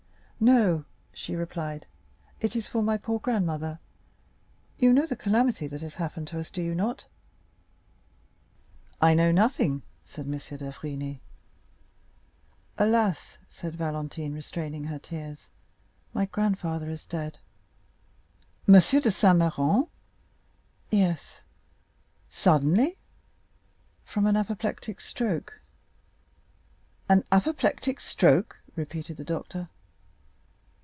[0.41, 1.85] 30325m "No," she replied,
[2.39, 3.77] "it is for my poor grandmother.
[4.79, 7.05] You know the calamity that has happened to us, do you not?"
[8.99, 10.31] "I know nothing." said M.
[10.31, 11.19] d'Avrigny.
[12.79, 15.47] "Alas," said Valentine, restraining her tears,
[16.11, 17.37] "my grandfather is dead."
[18.67, 18.73] "M.
[18.73, 18.81] de
[19.11, 19.89] Saint Méran?"
[20.89, 21.41] "Yes."
[22.31, 22.97] "Suddenly?"
[24.05, 25.61] "From an apoplectic stroke."
[27.07, 29.69] "An apoplectic stroke?" repeated the doctor.